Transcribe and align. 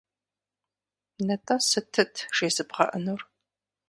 Нтӏэ 1.25 1.55
сытыт 1.69 2.13
жезыбгъэӏэнур? 2.35 3.21